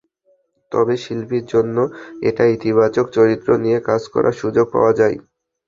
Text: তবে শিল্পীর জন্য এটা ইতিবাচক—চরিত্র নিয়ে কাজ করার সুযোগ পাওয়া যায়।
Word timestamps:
তবে 0.71 0.93
শিল্পীর 1.03 1.45
জন্য 1.45 1.77
এটা 2.21 2.43
ইতিবাচক—চরিত্র 2.55 3.49
নিয়ে 3.63 3.79
কাজ 3.89 4.01
করার 4.13 4.35
সুযোগ 4.41 4.65
পাওয়া 4.73 4.93
যায়। 4.99 5.15